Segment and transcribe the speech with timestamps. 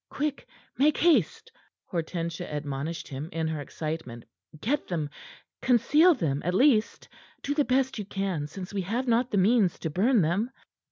[0.09, 0.47] "Quick!
[0.79, 1.51] Make haste!"
[1.85, 4.25] Hortensia admonished him in her excitement.
[4.59, 5.11] "Get them!
[5.61, 7.07] Conceal them, at least!
[7.43, 10.49] Do the best you can since we have not the means to burn them."